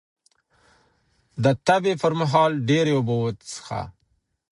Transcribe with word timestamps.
د 1.43 1.45
تبې 1.65 1.93
پر 2.01 2.13
مهال 2.19 2.51
ډېرې 2.69 2.91
اوبه 2.97 3.15
وڅښه 3.17 3.81